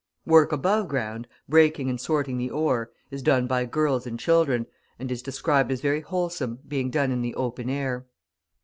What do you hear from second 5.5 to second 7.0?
as very wholesome, being